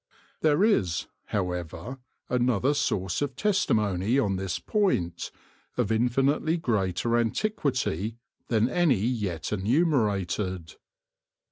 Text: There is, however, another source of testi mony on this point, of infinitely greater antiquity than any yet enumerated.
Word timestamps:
There 0.39 0.63
is, 0.63 1.05
however, 1.25 1.99
another 2.27 2.73
source 2.73 3.21
of 3.21 3.35
testi 3.35 3.75
mony 3.75 4.17
on 4.17 4.35
this 4.35 4.57
point, 4.57 5.29
of 5.77 5.91
infinitely 5.91 6.57
greater 6.57 7.15
antiquity 7.15 8.17
than 8.47 8.67
any 8.67 8.95
yet 8.97 9.53
enumerated. 9.53 10.73